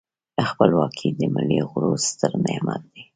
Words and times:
خپلواکي 0.49 1.09
د 1.19 1.21
ملي 1.35 1.59
غرور 1.69 1.97
ستر 2.09 2.31
نعمت 2.45 2.81
دی. 2.93 3.01